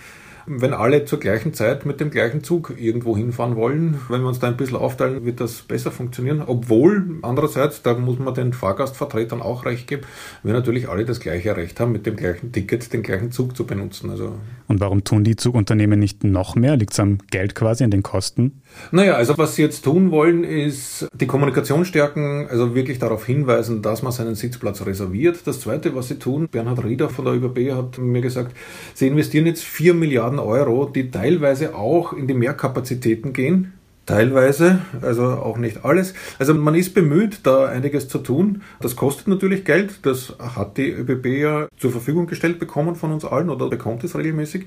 wenn 0.60 0.74
alle 0.74 1.06
zur 1.06 1.20
gleichen 1.20 1.54
Zeit 1.54 1.86
mit 1.86 2.00
dem 2.00 2.10
gleichen 2.12 2.44
Zug 2.44 2.74
irgendwo 2.78 3.16
hinfahren 3.16 3.56
wollen, 3.56 4.00
wenn 4.10 4.22
wir 4.22 4.28
uns 4.28 4.40
da 4.40 4.48
ein 4.48 4.58
bisschen 4.58 4.78
aufteilen, 4.78 5.26
wird 5.26 5.40
das 5.40 5.62
besser 5.62 5.92
funktionieren. 5.92 6.44
Obwohl, 6.46 7.20
andererseits, 7.22 7.82
da 7.82 7.94
muss 7.94 8.20
man 8.20 8.34
den 8.34 8.52
Fahrgastvertretern 8.52 9.42
auch 9.42 9.66
recht 9.66 9.88
geben, 9.88 10.04
wir 10.44 10.54
natürlich 10.54 10.90
alle 10.90 11.06
das 11.06 11.20
gleiche 11.20 11.56
Recht 11.56 11.80
haben, 11.80 11.94
mit 11.94 12.06
dem 12.06 12.18
gleichen 12.18 12.52
Ticket 12.52 12.92
den 12.92 13.04
gleichen 13.04 13.32
Zug 13.32 13.56
zu 13.56 13.66
benutzen. 13.66 14.10
Also 14.10 14.34
Und 14.68 14.82
warum 14.82 15.04
tun 15.04 15.24
die 15.24 15.36
Zugunternehmen 15.38 16.00
nicht 16.00 16.24
noch 16.24 16.56
mehr? 16.56 16.76
Liegt 16.76 16.94
es 16.94 17.00
am 17.00 17.20
Geld 17.30 17.56
quasi, 17.56 17.84
an 17.84 17.92
den 17.92 18.04
Kosten? 18.04 18.62
Naja, 18.92 19.14
also 19.14 19.38
was 19.38 19.56
sie 19.56 19.62
jetzt 19.62 19.84
tun 19.84 20.12
wollen, 20.12 20.44
ist 20.44 21.08
die 21.14 21.28
Kommunikation 21.28 21.86
stärken, 21.86 22.48
also 22.50 22.76
wirklich 22.76 23.00
darauf 23.00 23.26
hinweisen, 23.26 23.82
dass 23.82 24.02
man 24.02 24.12
seinen 24.12 24.36
Sitzplatz 24.36 24.86
reserviert. 24.86 25.46
Das 25.46 25.62
Zweite, 25.62 25.96
was 25.96 26.08
sie 26.08 26.20
tun, 26.20 26.48
Bernhard 26.50 26.84
Rieder 26.84 27.10
von 27.10 27.26
der 27.26 27.36
ÖBB 27.36 27.74
hat 27.74 27.98
mir 27.98 28.22
gesagt, 28.22 28.56
sie 28.94 29.08
investieren 29.08 29.46
jetzt 29.46 29.64
4 29.64 29.94
Milliarden 29.94 30.40
Euro, 30.46 30.86
die 30.86 31.12
teilweise 31.12 31.76
auch 31.76 32.14
in 32.14 32.28
die 32.28 32.34
Mehrkapazitäten 32.34 33.34
gehen. 33.34 33.74
Teilweise, 34.08 34.80
also 35.02 35.24
auch 35.24 35.58
nicht 35.58 35.86
alles. 35.86 36.14
Also 36.40 36.54
man 36.54 36.76
ist 36.76 36.94
bemüht, 36.94 37.42
da 37.44 37.68
einiges 37.68 38.10
zu 38.10 38.18
tun. 38.18 38.64
Das 38.80 38.96
kostet 38.96 39.28
natürlich 39.28 39.64
Geld. 39.64 40.06
Das 40.06 40.36
hat 40.40 40.78
die 40.78 40.90
ÖBB 40.90 41.26
ja 41.28 41.68
zur 41.78 41.92
Verfügung 41.92 42.26
gestellt 42.26 42.60
bekommen 42.60 42.96
von 42.96 43.12
uns 43.12 43.24
allen 43.24 43.50
oder 43.50 43.70
bekommt 43.70 44.04
es 44.04 44.18
regelmäßig. 44.18 44.66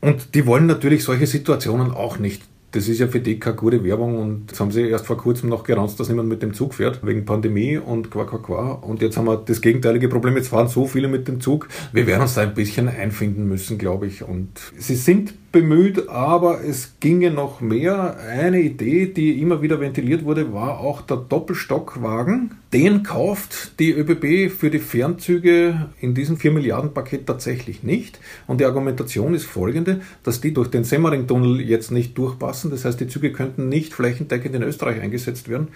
Und 0.00 0.34
die 0.34 0.46
wollen 0.46 0.66
natürlich 0.66 1.04
solche 1.04 1.26
Situationen 1.26 1.90
auch 1.90 2.18
nicht 2.18 2.42
das 2.72 2.88
ist 2.88 3.00
ja 3.00 3.08
für 3.08 3.20
die 3.20 3.38
keine 3.38 3.56
gute 3.56 3.82
Werbung 3.84 4.18
und 4.18 4.44
jetzt 4.48 4.60
haben 4.60 4.70
sie 4.70 4.88
erst 4.88 5.06
vor 5.06 5.16
kurzem 5.16 5.48
noch 5.48 5.64
geranzt, 5.64 5.98
dass 5.98 6.08
niemand 6.08 6.28
mit 6.28 6.42
dem 6.42 6.54
Zug 6.54 6.74
fährt, 6.74 7.04
wegen 7.04 7.24
Pandemie 7.24 7.78
und 7.78 8.10
qua 8.10 8.24
qua 8.24 8.38
qua. 8.38 8.72
Und 8.72 9.02
jetzt 9.02 9.16
haben 9.16 9.26
wir 9.26 9.36
das 9.36 9.60
gegenteilige 9.60 10.08
Problem, 10.08 10.36
jetzt 10.36 10.48
fahren 10.48 10.68
so 10.68 10.86
viele 10.86 11.08
mit 11.08 11.26
dem 11.26 11.40
Zug. 11.40 11.68
Wir 11.92 12.06
werden 12.06 12.22
uns 12.22 12.34
da 12.34 12.42
ein 12.42 12.54
bisschen 12.54 12.88
einfinden 12.88 13.48
müssen, 13.48 13.78
glaube 13.78 14.06
ich. 14.06 14.22
Und 14.22 14.48
sie 14.76 14.94
sind 14.94 15.34
bemüht, 15.52 16.08
aber 16.08 16.62
es 16.62 16.94
ginge 17.00 17.30
noch 17.30 17.60
mehr. 17.60 18.16
Eine 18.18 18.60
Idee, 18.60 19.06
die 19.06 19.40
immer 19.40 19.62
wieder 19.62 19.80
ventiliert 19.80 20.24
wurde, 20.24 20.52
war 20.52 20.78
auch 20.78 21.00
der 21.02 21.16
Doppelstockwagen. 21.16 22.52
Den 22.72 23.02
kauft 23.02 23.80
die 23.80 23.90
ÖBB 23.90 24.52
für 24.52 24.70
die 24.70 24.78
Fernzüge 24.78 25.90
in 26.00 26.14
diesem 26.14 26.36
4 26.36 26.52
Milliarden 26.52 26.94
Paket 26.94 27.26
tatsächlich 27.26 27.82
nicht. 27.82 28.20
Und 28.46 28.60
die 28.60 28.64
Argumentation 28.64 29.34
ist 29.34 29.44
folgende, 29.44 30.02
dass 30.22 30.40
die 30.40 30.54
durch 30.54 30.68
den 30.68 30.84
Semmering-Tunnel 30.84 31.60
jetzt 31.60 31.90
nicht 31.90 32.16
durchpassen. 32.16 32.59
Das 32.68 32.84
heißt, 32.84 33.00
die 33.00 33.08
Züge 33.08 33.32
könnten 33.32 33.70
nicht 33.70 33.94
flächendeckend 33.94 34.54
in 34.54 34.62
Österreich 34.62 35.00
eingesetzt 35.00 35.48
werden. 35.48 35.68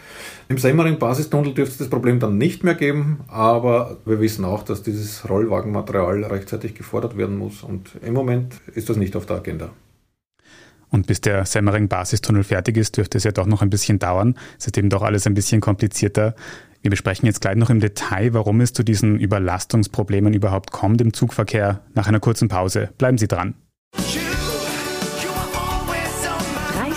Im 0.49 0.59
Semmering-Basistunnel 0.59 1.55
dürfte 1.55 1.73
es 1.73 1.79
das 1.79 1.89
Problem 1.89 2.21
dann 2.21 2.37
nicht 2.37 2.65
mehr 2.65 2.75
geben, 2.75 3.21
aber 3.29 3.97
wir 4.05 4.21
wissen 4.21 4.45
auch, 4.45 4.65
dass 4.65 4.83
dieses 4.83 5.27
Rollwagenmaterial 5.29 6.25
rechtzeitig 6.25 6.75
gefordert 6.75 7.17
werden 7.17 7.39
muss. 7.39 7.63
Und 7.63 7.93
im 8.05 8.13
Moment 8.13 8.57
ist 8.75 8.91
das 8.91 8.99
nicht 8.99 9.17
auf 9.17 9.25
der 9.25 9.37
Agenda. 9.37 9.71
Und 10.91 11.07
bis 11.07 11.21
der 11.21 11.45
Semmering-Basistunnel 11.45 12.45
fertig 12.45 12.77
ist, 12.77 12.97
dürfte 12.97 13.19
es 13.19 13.25
ja 13.25 13.33
doch 13.33 13.47
noch 13.47 13.63
ein 13.63 13.71
bisschen 13.71 13.99
dauern. 13.99 14.37
Es 14.59 14.67
ist 14.67 14.79
eben 14.79 14.91
doch 14.91 15.03
alles 15.03 15.27
ein 15.27 15.35
bisschen 15.35 15.61
komplizierter. 15.61 16.37
Wir 16.83 16.91
besprechen 16.91 17.27
jetzt 17.27 17.41
gleich 17.41 17.57
noch 17.57 17.71
im 17.71 17.81
Detail, 17.81 18.35
warum 18.35 18.61
es 18.61 18.75
zu 18.75 18.83
diesen 18.85 19.19
Überlastungsproblemen 19.19 20.35
überhaupt 20.35 20.71
kommt 20.71 21.01
im 21.01 21.13
Zugverkehr. 21.13 21.81
Nach 21.95 22.07
einer 22.07 22.21
kurzen 22.21 22.49
Pause. 22.49 22.91
Bleiben 22.99 23.19
Sie 23.19 23.27
dran. 23.27 23.55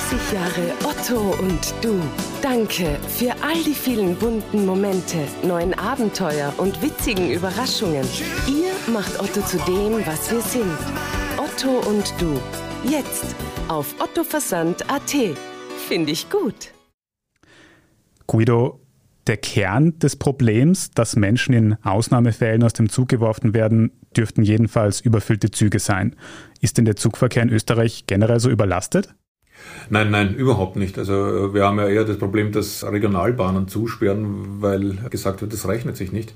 30 0.09 0.31
Jahre 0.31 0.73
Otto 0.85 1.35
und 1.43 1.73
du. 1.81 1.99
Danke 2.41 2.97
für 3.09 3.31
all 3.43 3.61
die 3.65 3.73
vielen 3.73 4.15
bunten 4.15 4.65
Momente, 4.65 5.17
neuen 5.43 5.73
Abenteuer 5.73 6.53
und 6.57 6.81
witzigen 6.81 7.29
Überraschungen. 7.29 8.05
Ihr 8.47 8.71
macht 8.93 9.19
Otto 9.19 9.41
zu 9.41 9.57
dem, 9.65 10.05
was 10.05 10.31
wir 10.31 10.39
sind. 10.39 10.77
Otto 11.37 11.89
und 11.89 12.13
du. 12.19 12.39
Jetzt 12.89 13.35
auf 13.67 13.95
ottoversand.at. 13.99 15.15
Finde 15.89 16.11
ich 16.11 16.29
gut. 16.29 16.71
Guido, 18.27 18.79
der 19.25 19.35
Kern 19.35 19.99
des 19.99 20.15
Problems, 20.15 20.91
dass 20.91 21.17
Menschen 21.17 21.53
in 21.53 21.75
Ausnahmefällen 21.83 22.63
aus 22.63 22.71
dem 22.71 22.87
Zug 22.87 23.09
geworfen 23.09 23.53
werden, 23.53 23.91
dürften 24.15 24.43
jedenfalls 24.43 25.01
überfüllte 25.01 25.51
Züge 25.51 25.79
sein. 25.79 26.15
Ist 26.61 26.77
denn 26.77 26.85
der 26.85 26.95
Zugverkehr 26.95 27.43
in 27.43 27.49
Österreich 27.49 28.05
generell 28.07 28.39
so 28.39 28.49
überlastet? 28.49 29.13
Nein, 29.89 30.11
nein, 30.11 30.35
überhaupt 30.35 30.75
nicht. 30.75 30.97
Also 30.97 31.53
wir 31.53 31.65
haben 31.65 31.79
ja 31.79 31.87
eher 31.87 32.03
das 32.03 32.17
Problem, 32.17 32.51
dass 32.51 32.85
Regionalbahnen 32.85 33.67
zusperren, 33.67 34.61
weil 34.61 34.97
gesagt 35.09 35.41
wird, 35.41 35.53
das 35.53 35.67
rechnet 35.67 35.97
sich 35.97 36.11
nicht. 36.11 36.33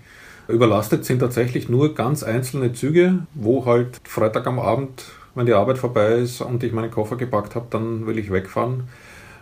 Überlastet 0.48 1.06
sind 1.06 1.20
tatsächlich 1.20 1.70
nur 1.70 1.94
ganz 1.94 2.24
einzelne 2.24 2.74
Züge, 2.74 3.20
wo 3.34 3.66
halt 3.66 4.02
Freitag 4.04 4.48
am 4.48 4.60
Abend 4.60 5.04
wenn 5.36 5.46
die 5.46 5.54
Arbeit 5.54 5.78
vorbei 5.78 6.16
ist 6.16 6.42
und 6.42 6.64
ich 6.64 6.74
meinen 6.74 6.92
Koffer 6.92 7.16
gepackt 7.16 7.56
habe, 7.56 7.68
dann 7.70 8.06
will 8.06 8.18
ich 8.18 8.32
wegfahren. 8.32 8.84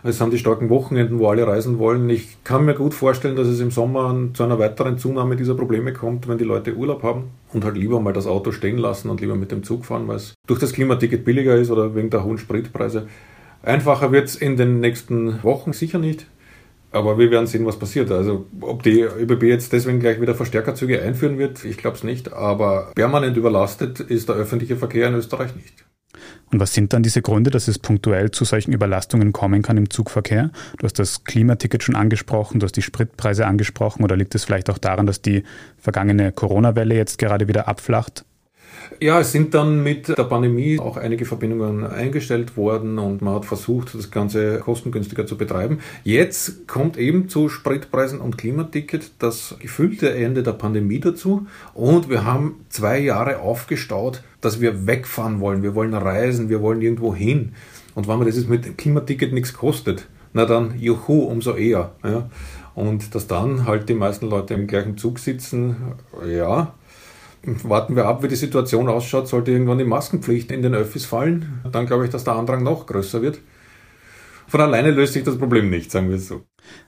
Es 0.02 0.16
sind 0.16 0.32
die 0.32 0.38
starken 0.38 0.70
Wochenenden, 0.70 1.18
wo 1.18 1.28
alle 1.28 1.46
reisen 1.46 1.78
wollen. 1.78 2.08
Ich 2.08 2.42
kann 2.42 2.64
mir 2.64 2.74
gut 2.74 2.94
vorstellen, 2.94 3.36
dass 3.36 3.46
es 3.46 3.60
im 3.60 3.70
Sommer 3.70 4.16
zu 4.32 4.44
einer 4.44 4.58
weiteren 4.58 4.96
Zunahme 4.96 5.36
dieser 5.36 5.54
Probleme 5.54 5.92
kommt, 5.92 6.26
wenn 6.26 6.38
die 6.38 6.44
Leute 6.44 6.74
Urlaub 6.74 7.02
haben 7.02 7.24
und 7.52 7.64
halt 7.66 7.76
lieber 7.76 8.00
mal 8.00 8.14
das 8.14 8.26
Auto 8.26 8.50
stehen 8.50 8.78
lassen 8.78 9.10
und 9.10 9.20
lieber 9.20 9.34
mit 9.34 9.52
dem 9.52 9.62
Zug 9.62 9.84
fahren, 9.84 10.08
weil 10.08 10.16
es 10.16 10.34
durch 10.46 10.58
das 10.58 10.72
Klimaticket 10.72 11.24
billiger 11.24 11.56
ist 11.56 11.70
oder 11.70 11.94
wegen 11.94 12.08
der 12.08 12.24
hohen 12.24 12.38
Spritpreise. 12.38 13.08
Einfacher 13.62 14.12
wird 14.12 14.28
es 14.28 14.36
in 14.36 14.56
den 14.56 14.80
nächsten 14.80 15.42
Wochen 15.42 15.72
sicher 15.72 15.98
nicht. 15.98 16.26
Aber 16.92 17.18
wir 17.18 17.30
werden 17.30 17.46
sehen, 17.46 17.66
was 17.66 17.78
passiert. 17.78 18.10
Also 18.10 18.46
ob 18.60 18.82
die 18.82 19.02
ÖBB 19.02 19.44
jetzt 19.44 19.72
deswegen 19.72 20.00
gleich 20.00 20.20
wieder 20.20 20.34
Verstärkerzüge 20.34 21.00
einführen 21.00 21.38
wird, 21.38 21.64
ich 21.64 21.76
glaube 21.76 21.96
es 21.96 22.02
nicht. 22.02 22.32
Aber 22.32 22.90
permanent 22.94 23.36
überlastet 23.36 24.00
ist 24.00 24.28
der 24.28 24.36
öffentliche 24.36 24.76
Verkehr 24.76 25.08
in 25.08 25.14
Österreich 25.14 25.54
nicht. 25.54 25.84
Und 26.50 26.58
was 26.58 26.74
sind 26.74 26.92
dann 26.92 27.04
diese 27.04 27.22
Gründe, 27.22 27.50
dass 27.50 27.68
es 27.68 27.78
punktuell 27.78 28.32
zu 28.32 28.44
solchen 28.44 28.72
Überlastungen 28.72 29.32
kommen 29.32 29.62
kann 29.62 29.76
im 29.76 29.88
Zugverkehr? 29.88 30.50
Du 30.78 30.84
hast 30.84 30.98
das 30.98 31.22
Klimaticket 31.22 31.84
schon 31.84 31.94
angesprochen, 31.94 32.58
du 32.58 32.64
hast 32.64 32.76
die 32.76 32.82
Spritpreise 32.82 33.46
angesprochen 33.46 34.02
oder 34.02 34.16
liegt 34.16 34.34
es 34.34 34.44
vielleicht 34.44 34.68
auch 34.68 34.78
daran, 34.78 35.06
dass 35.06 35.22
die 35.22 35.44
vergangene 35.78 36.32
Corona-Welle 36.32 36.96
jetzt 36.96 37.18
gerade 37.18 37.46
wieder 37.46 37.68
abflacht? 37.68 38.24
Ja, 39.00 39.20
es 39.20 39.32
sind 39.32 39.54
dann 39.54 39.82
mit 39.82 40.08
der 40.08 40.24
Pandemie 40.24 40.78
auch 40.78 40.96
einige 40.96 41.24
Verbindungen 41.24 41.86
eingestellt 41.86 42.56
worden 42.56 42.98
und 42.98 43.22
man 43.22 43.34
hat 43.34 43.44
versucht, 43.44 43.94
das 43.94 44.10
Ganze 44.10 44.58
kostengünstiger 44.58 45.26
zu 45.26 45.36
betreiben. 45.36 45.78
Jetzt 46.04 46.68
kommt 46.68 46.96
eben 46.96 47.28
zu 47.28 47.48
Spritpreisen 47.48 48.20
und 48.20 48.36
Klimaticket 48.36 49.12
das 49.18 49.56
gefühlte 49.58 50.14
Ende 50.14 50.42
der 50.42 50.52
Pandemie 50.52 51.00
dazu 51.00 51.46
und 51.74 52.10
wir 52.10 52.24
haben 52.24 52.64
zwei 52.68 52.98
Jahre 52.98 53.40
aufgestaut, 53.40 54.22
dass 54.40 54.60
wir 54.60 54.86
wegfahren 54.86 55.40
wollen. 55.40 55.62
Wir 55.62 55.74
wollen 55.74 55.94
reisen, 55.94 56.48
wir 56.48 56.60
wollen 56.60 56.82
irgendwo 56.82 57.14
hin. 57.14 57.52
Und 57.94 58.08
wenn 58.08 58.18
man 58.18 58.26
das 58.26 58.36
jetzt 58.36 58.48
mit 58.48 58.78
Klimaticket 58.78 59.32
nichts 59.32 59.52
kostet, 59.52 60.06
na 60.32 60.44
dann 60.44 60.78
juhu, 60.78 61.24
umso 61.24 61.54
eher. 61.54 61.92
Ja. 62.04 62.30
Und 62.74 63.14
dass 63.14 63.26
dann 63.26 63.66
halt 63.66 63.88
die 63.88 63.94
meisten 63.94 64.28
Leute 64.28 64.54
im 64.54 64.66
gleichen 64.66 64.96
Zug 64.96 65.18
sitzen, 65.18 65.76
ja, 66.26 66.74
warten 67.42 67.96
wir 67.96 68.06
ab, 68.06 68.22
wie 68.22 68.28
die 68.28 68.36
Situation 68.36 68.88
ausschaut. 68.88 69.28
Sollte 69.28 69.52
irgendwann 69.52 69.78
die 69.78 69.84
Maskenpflicht 69.84 70.50
in 70.50 70.62
den 70.62 70.74
Öffis 70.74 71.06
fallen, 71.06 71.60
dann 71.70 71.86
glaube 71.86 72.04
ich, 72.04 72.10
dass 72.10 72.24
der 72.24 72.34
Andrang 72.34 72.62
noch 72.62 72.86
größer 72.86 73.22
wird. 73.22 73.40
Von 74.50 74.60
alleine 74.60 74.90
löst 74.90 75.12
sich 75.12 75.22
das 75.22 75.38
Problem 75.38 75.70
nicht, 75.70 75.92
sagen 75.92 76.08
wir 76.08 76.16
es 76.16 76.26
so. 76.26 76.42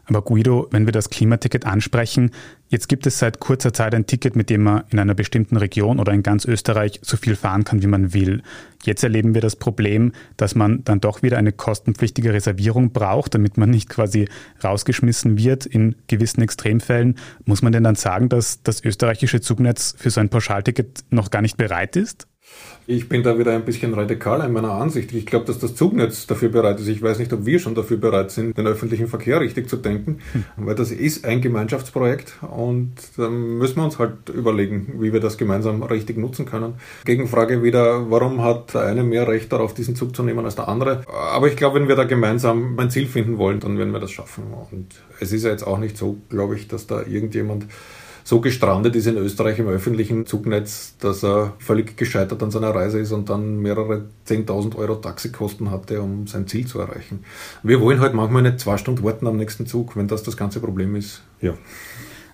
Aber 0.06 0.22
Guido, 0.22 0.66
wenn 0.72 0.84
wir 0.84 0.92
das 0.92 1.10
Klimaticket 1.10 1.64
ansprechen, 1.64 2.32
jetzt 2.70 2.88
gibt 2.88 3.06
es 3.06 3.20
seit 3.20 3.38
kurzer 3.38 3.72
Zeit 3.72 3.94
ein 3.94 4.04
Ticket, 4.04 4.34
mit 4.34 4.50
dem 4.50 4.64
man 4.64 4.82
in 4.90 4.98
einer 4.98 5.14
bestimmten 5.14 5.56
Region 5.56 6.00
oder 6.00 6.12
in 6.12 6.24
ganz 6.24 6.44
Österreich 6.44 6.98
so 7.02 7.16
viel 7.16 7.36
fahren 7.36 7.62
kann, 7.62 7.80
wie 7.80 7.86
man 7.86 8.12
will. 8.14 8.42
Jetzt 8.82 9.04
erleben 9.04 9.34
wir 9.34 9.40
das 9.40 9.54
Problem, 9.54 10.10
dass 10.36 10.56
man 10.56 10.82
dann 10.82 11.00
doch 11.00 11.22
wieder 11.22 11.38
eine 11.38 11.52
kostenpflichtige 11.52 12.32
Reservierung 12.32 12.92
braucht, 12.92 13.36
damit 13.36 13.56
man 13.56 13.70
nicht 13.70 13.88
quasi 13.88 14.28
rausgeschmissen 14.64 15.38
wird 15.38 15.64
in 15.64 15.94
gewissen 16.08 16.42
Extremfällen. 16.42 17.14
Muss 17.44 17.62
man 17.62 17.72
denn 17.72 17.84
dann 17.84 17.94
sagen, 17.94 18.28
dass 18.28 18.64
das 18.64 18.84
österreichische 18.84 19.40
Zugnetz 19.40 19.94
für 19.96 20.10
so 20.10 20.20
ein 20.20 20.30
Pauschalticket 20.30 21.04
noch 21.10 21.30
gar 21.30 21.42
nicht 21.42 21.58
bereit 21.58 21.94
ist? 21.94 22.26
Ich 22.86 23.08
bin 23.08 23.22
da 23.22 23.38
wieder 23.38 23.52
ein 23.52 23.64
bisschen 23.64 23.94
radikaler 23.94 24.46
in 24.46 24.52
meiner 24.52 24.72
Ansicht. 24.72 25.12
Ich 25.12 25.24
glaube, 25.24 25.44
dass 25.44 25.60
das 25.60 25.76
Zugnetz 25.76 26.26
dafür 26.26 26.48
bereit 26.48 26.80
ist. 26.80 26.88
Ich 26.88 27.00
weiß 27.00 27.20
nicht, 27.20 27.32
ob 27.32 27.46
wir 27.46 27.60
schon 27.60 27.76
dafür 27.76 27.96
bereit 27.96 28.32
sind, 28.32 28.58
den 28.58 28.66
öffentlichen 28.66 29.06
Verkehr 29.06 29.40
richtig 29.40 29.68
zu 29.68 29.76
denken, 29.76 30.18
hm. 30.32 30.44
weil 30.56 30.74
das 30.74 30.90
ist 30.90 31.24
ein 31.24 31.40
Gemeinschaftsprojekt 31.40 32.34
und 32.42 32.94
dann 33.16 33.58
müssen 33.58 33.76
wir 33.76 33.84
uns 33.84 34.00
halt 34.00 34.28
überlegen, 34.30 34.94
wie 34.98 35.12
wir 35.12 35.20
das 35.20 35.38
gemeinsam 35.38 35.82
richtig 35.84 36.18
nutzen 36.18 36.44
können. 36.44 36.74
Gegenfrage 37.04 37.62
wieder, 37.62 38.10
warum 38.10 38.42
hat 38.42 38.74
der 38.74 38.82
eine 38.82 39.04
mehr 39.04 39.28
Recht 39.28 39.52
darauf, 39.52 39.74
diesen 39.74 39.94
Zug 39.94 40.16
zu 40.16 40.24
nehmen 40.24 40.44
als 40.44 40.56
der 40.56 40.66
andere? 40.66 41.04
Aber 41.32 41.46
ich 41.46 41.56
glaube, 41.56 41.78
wenn 41.78 41.88
wir 41.88 41.96
da 41.96 42.04
gemeinsam 42.04 42.76
ein 42.80 42.90
Ziel 42.90 43.06
finden 43.06 43.38
wollen, 43.38 43.60
dann 43.60 43.78
werden 43.78 43.92
wir 43.92 44.00
das 44.00 44.10
schaffen. 44.10 44.42
Und 44.72 44.88
es 45.20 45.32
ist 45.32 45.44
ja 45.44 45.50
jetzt 45.50 45.64
auch 45.66 45.78
nicht 45.78 45.96
so, 45.96 46.16
glaube 46.28 46.56
ich, 46.56 46.66
dass 46.66 46.88
da 46.88 47.02
irgendjemand 47.02 47.66
so 48.24 48.40
gestrandet 48.40 48.96
ist 48.96 49.06
in 49.06 49.16
Österreich 49.16 49.58
im 49.58 49.68
öffentlichen 49.68 50.26
Zugnetz, 50.26 50.96
dass 50.98 51.24
er 51.24 51.54
völlig 51.58 51.96
gescheitert 51.96 52.42
an 52.42 52.50
seiner 52.50 52.74
Reise 52.74 53.00
ist 53.00 53.12
und 53.12 53.28
dann 53.28 53.58
mehrere 53.58 54.06
10.000 54.28 54.76
Euro 54.76 54.96
Taxikosten 54.96 55.70
hatte, 55.70 56.00
um 56.00 56.26
sein 56.26 56.46
Ziel 56.46 56.66
zu 56.66 56.78
erreichen. 56.80 57.24
Wir 57.62 57.80
wollen 57.80 58.00
halt 58.00 58.14
manchmal 58.14 58.42
nicht 58.42 58.60
zwei 58.60 58.76
Stunden 58.76 59.02
warten 59.02 59.26
am 59.26 59.36
nächsten 59.36 59.66
Zug, 59.66 59.96
wenn 59.96 60.08
das 60.08 60.22
das 60.22 60.36
ganze 60.36 60.60
Problem 60.60 60.96
ist. 60.96 61.22
Ja. 61.40 61.54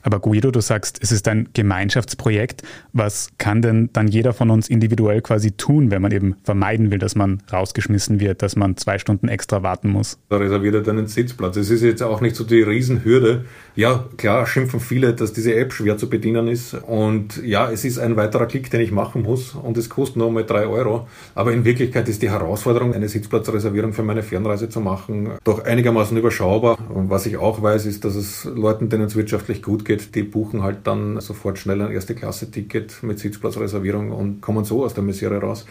Aber 0.09 0.21
Guido, 0.21 0.51
du 0.51 0.63
sagst, 0.63 1.01
es 1.03 1.13
ist 1.13 1.29
ein 1.29 1.51
Gemeinschaftsprojekt. 1.53 2.63
Was 2.95 3.29
kann 3.37 3.61
denn 3.61 3.91
dann 3.93 4.09
jeder 4.09 4.33
von 4.33 4.49
uns 4.49 4.71
individuell 4.71 5.21
quasi 5.21 5.53
tun, 5.53 5.91
wenn 5.91 6.01
man 6.01 6.13
eben 6.13 6.37
vermeiden 6.45 6.91
will, 6.91 6.99
dass 6.99 7.15
man 7.15 7.43
rausgeschmissen 7.53 8.19
wird, 8.19 8.41
dass 8.41 8.57
man 8.57 8.79
zwei 8.79 8.99
Stunden 8.99 9.29
extra 9.29 9.63
warten 9.63 9.91
muss? 9.91 10.19
Da 10.31 10.39
reserviert 10.39 10.77
er 10.77 10.81
dann 10.81 10.97
einen 10.97 11.09
Sitzplatz. 11.09 11.59
Es 11.59 11.69
ist 11.69 11.83
jetzt 11.83 12.03
auch 12.03 12.23
nicht 12.23 12.37
so 12.37 12.45
die 12.45 12.63
Riesenhürde. 12.63 13.45
Ja, 13.77 14.07
klar 14.17 14.47
schimpfen 14.47 14.81
viele, 14.81 15.13
dass 15.13 15.35
diese 15.35 15.55
App 15.55 15.75
schwer 15.75 15.99
zu 15.99 16.09
bedienen 16.09 16.49
ist. 16.49 16.73
Und 16.73 17.45
ja, 17.45 17.71
es 17.71 17.85
ist 17.85 17.99
ein 17.99 18.17
weiterer 18.17 18.47
Klick, 18.47 18.71
den 18.71 18.81
ich 18.81 18.93
machen 18.93 19.25
muss. 19.25 19.55
Und 19.55 19.77
es 19.77 19.91
kostet 19.91 20.17
nur 20.17 20.31
mal 20.33 20.45
drei 20.45 20.67
Euro. 20.67 21.07
Aber 21.35 21.53
in 21.53 21.67
Wirklichkeit 21.67 22.09
ist 22.09 22.23
die 22.23 22.31
Herausforderung, 22.31 22.95
eine 22.95 23.11
Sitzplatzreservierung 23.11 23.93
für 23.93 24.05
meine 24.05 24.23
Fernreise 24.23 24.71
zu 24.71 24.81
machen, 24.81 25.33
doch 25.45 25.67
einigermaßen 25.67 26.17
überschaubar. 26.17 26.79
Und 26.89 27.11
was 27.11 27.27
ich 27.27 27.37
auch 27.37 27.61
weiß, 27.61 27.85
ist, 27.85 28.07
dass 28.07 28.15
es 28.15 28.45
Leuten, 28.45 28.89
denen 28.89 29.05
es 29.05 29.17
wirtschaftlich 29.17 29.63
gut 29.63 29.85
geht, 29.85 29.98
die 30.15 30.23
buchen 30.23 30.63
halt 30.63 30.87
dann 30.87 31.21
sofort 31.21 31.59
schnell 31.59 31.81
ein 31.83 31.93
Erste-Klasse-Ticket 31.93 33.03
mit 33.03 33.19
Sitzplatzreservierung 33.19 34.13
und 34.13 34.41
kommen 34.41 34.65
so 34.65 34.85
aus 34.85 34.95
der 34.95 35.05
Misere 35.05 35.41
raus. 35.41 35.67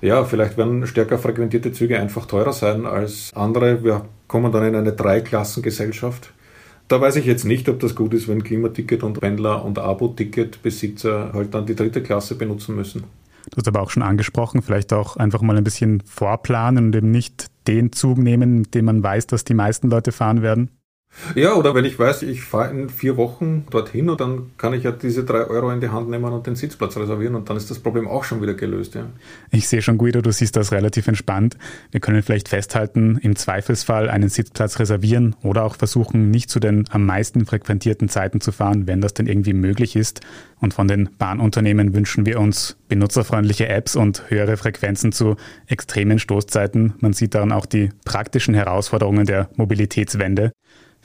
Ja, 0.00 0.24
vielleicht 0.24 0.56
werden 0.56 0.86
stärker 0.86 1.18
frequentierte 1.18 1.72
Züge 1.72 1.98
einfach 1.98 2.26
teurer 2.26 2.52
sein 2.52 2.86
als 2.86 3.32
andere. 3.34 3.82
Wir 3.82 4.04
kommen 4.26 4.52
dann 4.52 4.64
in 4.64 4.74
eine 4.76 4.92
Dreiklassengesellschaft. 4.92 6.32
Da 6.88 7.00
weiß 7.00 7.16
ich 7.16 7.26
jetzt 7.26 7.44
nicht, 7.44 7.68
ob 7.68 7.80
das 7.80 7.94
gut 7.94 8.14
ist, 8.14 8.28
wenn 8.28 8.42
Klimaticket 8.42 9.02
und 9.02 9.20
Pendler 9.20 9.64
und 9.64 9.78
Abo-Ticket-Besitzer 9.78 11.32
halt 11.34 11.52
dann 11.54 11.66
die 11.66 11.76
dritte 11.76 12.02
Klasse 12.02 12.34
benutzen 12.34 12.76
müssen. 12.76 13.04
Du 13.50 13.56
hast 13.56 13.68
aber 13.68 13.80
auch 13.80 13.90
schon 13.90 14.02
angesprochen, 14.02 14.62
vielleicht 14.62 14.92
auch 14.92 15.16
einfach 15.16 15.42
mal 15.42 15.56
ein 15.56 15.64
bisschen 15.64 16.02
vorplanen 16.06 16.86
und 16.86 16.96
eben 16.96 17.10
nicht 17.10 17.46
den 17.66 17.92
Zug 17.92 18.18
nehmen, 18.18 18.70
den 18.70 18.84
man 18.84 19.02
weiß, 19.02 19.26
dass 19.26 19.44
die 19.44 19.54
meisten 19.54 19.90
Leute 19.90 20.12
fahren 20.12 20.42
werden. 20.42 20.70
Ja, 21.34 21.54
oder 21.54 21.74
wenn 21.74 21.84
ich 21.84 21.98
weiß, 21.98 22.22
ich 22.22 22.42
fahre 22.42 22.70
in 22.70 22.88
vier 22.88 23.16
Wochen 23.16 23.66
dorthin 23.70 24.08
und 24.08 24.20
dann 24.20 24.50
kann 24.56 24.72
ich 24.72 24.84
ja 24.84 24.92
diese 24.92 25.24
drei 25.24 25.46
Euro 25.46 25.70
in 25.70 25.80
die 25.80 25.88
Hand 25.88 26.08
nehmen 26.08 26.32
und 26.32 26.46
den 26.46 26.56
Sitzplatz 26.56 26.96
reservieren 26.96 27.34
und 27.34 27.50
dann 27.50 27.56
ist 27.56 27.70
das 27.70 27.80
Problem 27.80 28.06
auch 28.06 28.24
schon 28.24 28.40
wieder 28.40 28.54
gelöst. 28.54 28.94
Ja. 28.94 29.06
Ich 29.50 29.68
sehe 29.68 29.82
schon, 29.82 29.98
Guido, 29.98 30.22
du 30.22 30.32
siehst 30.32 30.56
das 30.56 30.72
relativ 30.72 31.08
entspannt. 31.08 31.56
Wir 31.90 32.00
können 32.00 32.22
vielleicht 32.22 32.48
festhalten, 32.48 33.18
im 33.20 33.36
Zweifelsfall 33.36 34.08
einen 34.08 34.28
Sitzplatz 34.28 34.78
reservieren 34.78 35.34
oder 35.42 35.64
auch 35.64 35.76
versuchen, 35.76 36.30
nicht 36.30 36.50
zu 36.50 36.60
den 36.60 36.84
am 36.90 37.04
meisten 37.04 37.46
frequentierten 37.46 38.08
Zeiten 38.08 38.40
zu 38.40 38.52
fahren, 38.52 38.86
wenn 38.86 39.00
das 39.00 39.14
denn 39.14 39.26
irgendwie 39.26 39.54
möglich 39.54 39.96
ist. 39.96 40.20
Und 40.60 40.74
von 40.74 40.88
den 40.88 41.10
Bahnunternehmen 41.18 41.94
wünschen 41.94 42.26
wir 42.26 42.40
uns 42.40 42.76
benutzerfreundliche 42.88 43.68
Apps 43.68 43.96
und 43.96 44.30
höhere 44.30 44.56
Frequenzen 44.56 45.12
zu 45.12 45.36
extremen 45.66 46.18
Stoßzeiten. 46.18 46.94
Man 47.00 47.12
sieht 47.12 47.34
daran 47.34 47.52
auch 47.52 47.66
die 47.66 47.90
praktischen 48.04 48.54
Herausforderungen 48.54 49.26
der 49.26 49.50
Mobilitätswende. 49.56 50.52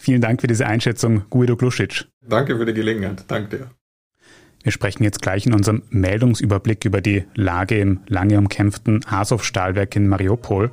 Vielen 0.04 0.20
Dank 0.20 0.42
für 0.42 0.48
diese 0.48 0.68
Einschätzung, 0.68 1.24
Guido 1.30 1.56
Glusic. 1.56 2.10
Danke 2.28 2.58
für 2.58 2.66
die 2.66 2.74
Gelegenheit. 2.74 3.24
Danke 3.30 3.58
dir. 3.58 3.70
Wir 4.62 4.74
sprechen 4.74 5.06
jetzt 5.06 5.22
gleich 5.22 5.46
in 5.46 5.54
unserem 5.54 5.84
Meldungsüberblick 5.92 6.84
über 6.84 7.00
die 7.00 7.24
Lage 7.36 7.80
im 7.80 8.02
lange 8.10 8.38
umkämpften 8.38 9.00
Azov-Stahlwerk 9.10 9.96
in 9.96 10.10
Mariupol. 10.10 10.72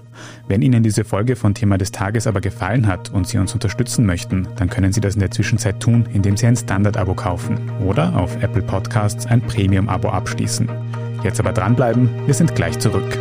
Wenn 0.48 0.62
Ihnen 0.62 0.82
diese 0.82 1.04
Folge 1.04 1.36
von 1.36 1.54
Thema 1.54 1.78
des 1.78 1.92
Tages 1.92 2.26
aber 2.26 2.40
gefallen 2.40 2.88
hat 2.88 3.10
und 3.10 3.28
Sie 3.28 3.38
uns 3.38 3.54
unterstützen 3.54 4.04
möchten, 4.04 4.48
dann 4.56 4.68
können 4.68 4.92
Sie 4.92 5.00
das 5.00 5.14
in 5.14 5.20
der 5.20 5.30
Zwischenzeit 5.30 5.78
tun, 5.78 6.08
indem 6.12 6.36
Sie 6.36 6.46
ein 6.46 6.56
Standard-Abo 6.56 7.14
kaufen 7.14 7.70
oder 7.86 8.16
auf 8.16 8.42
Apple 8.42 8.62
Podcasts 8.62 9.26
ein 9.26 9.42
Premium-Abo 9.42 10.08
abschließen. 10.08 10.68
Jetzt 11.22 11.38
aber 11.38 11.52
dranbleiben, 11.52 12.08
wir 12.26 12.34
sind 12.34 12.56
gleich 12.56 12.80
zurück. 12.80 13.16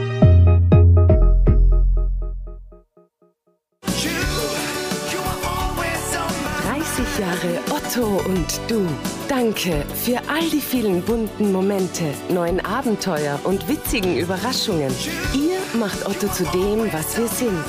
Jahre 7.19 7.59
Otto 7.69 8.21
und 8.29 8.61
du. 8.69 8.87
Danke 9.27 9.83
für 9.93 10.21
all 10.29 10.49
die 10.49 10.61
vielen 10.61 11.01
bunten 11.01 11.51
Momente, 11.51 12.05
neuen 12.29 12.61
Abenteuer 12.61 13.37
und 13.43 13.67
witzigen 13.67 14.17
Überraschungen. 14.17 14.93
Ihr 15.33 15.59
macht 15.77 16.05
Otto 16.05 16.29
zu 16.29 16.45
dem, 16.45 16.91
was 16.93 17.17
wir 17.17 17.27
sind. 17.27 17.65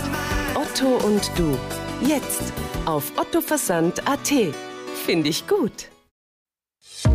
Otto 0.54 1.04
und 1.04 1.32
du. 1.36 1.58
Jetzt 2.06 2.52
auf 2.86 3.12
ottoversand.at. 3.18 4.32
Finde 5.04 5.28
ich 5.28 5.48
gut. 5.48 5.90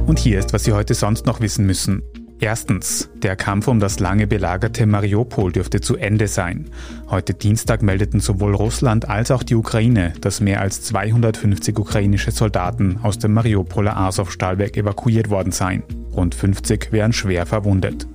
Und 0.06 0.20
hier 0.20 0.40
ist, 0.40 0.52
was 0.52 0.66
Sie 0.66 0.74
heute 0.74 0.94
sonst 0.94 1.26
noch 1.26 1.40
wissen 1.40 1.66
müssen. 1.66 2.04
Erstens, 2.40 3.10
der 3.16 3.38
Kampf 3.38 3.68
um 3.70 3.80
das 3.80 4.00
lange 4.00 4.28
belagerte 4.28 4.86
Mariupol 4.86 5.54
dürfte 5.54 5.80
zu 5.80 5.96
Ende 5.96 6.28
sein. 6.28 6.70
Heute 7.10 7.34
Dienstag 7.34 7.82
meldeten 7.82 8.20
sowohl 8.20 8.54
Russland 8.54 9.08
als 9.08 9.32
auch 9.32 9.42
die 9.42 9.56
Ukraine, 9.56 10.14
dass 10.20 10.42
mehr 10.42 10.60
als 10.60 10.82
250 10.82 11.80
ukrainische 11.80 12.32
Soldaten 12.32 13.00
aus 13.02 13.20
dem 13.20 13.34
Mariupoler 13.34 13.96
Azov-Stahlwerk 13.96 14.76
evakuiert 14.76 15.30
worden 15.30 15.54
seien. 15.54 15.84
Rund 16.16 16.34
50 16.34 16.92
wären 16.92 17.14
schwer 17.14 17.46
verwundet. 17.46 18.08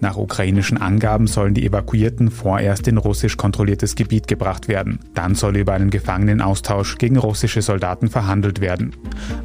Nach 0.00 0.16
ukrainischen 0.16 0.76
Angaben 0.76 1.26
sollen 1.26 1.54
die 1.54 1.64
Evakuierten 1.64 2.30
vorerst 2.30 2.88
in 2.88 2.98
russisch 2.98 3.36
kontrolliertes 3.36 3.94
Gebiet 3.94 4.26
gebracht 4.26 4.68
werden. 4.68 4.98
Dann 5.14 5.34
soll 5.34 5.56
über 5.56 5.72
einen 5.72 5.90
Gefangenenaustausch 5.90 6.98
gegen 6.98 7.16
russische 7.16 7.62
Soldaten 7.62 8.08
verhandelt 8.08 8.60
werden. 8.60 8.96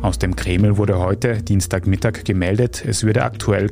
Aus 0.01 0.17
dem 0.17 0.35
Kreml 0.35 0.77
wurde 0.77 0.99
heute, 0.99 1.41
Dienstagmittag, 1.41 2.25
gemeldet, 2.25 2.83
es 2.85 3.03
würde 3.03 3.23
aktuell 3.23 3.69